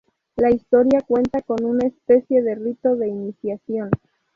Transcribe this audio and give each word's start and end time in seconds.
La 0.35 0.49
historia 0.49 1.01
cuenta 1.01 1.43
una 1.59 1.85
especie 1.85 2.41
de 2.41 2.55
rito 2.55 2.95
de 2.95 3.07
iniciación. 3.07 3.91